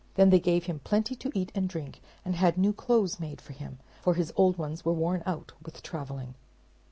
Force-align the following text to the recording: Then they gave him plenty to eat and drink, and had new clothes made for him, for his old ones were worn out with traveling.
Then 0.15 0.31
they 0.31 0.39
gave 0.39 0.63
him 0.63 0.79
plenty 0.79 1.13
to 1.17 1.29
eat 1.35 1.51
and 1.53 1.69
drink, 1.69 2.01
and 2.25 2.35
had 2.35 2.57
new 2.57 2.73
clothes 2.73 3.19
made 3.19 3.39
for 3.39 3.53
him, 3.53 3.77
for 4.01 4.15
his 4.15 4.33
old 4.35 4.57
ones 4.57 4.83
were 4.83 4.93
worn 4.95 5.21
out 5.27 5.51
with 5.63 5.83
traveling. 5.83 6.33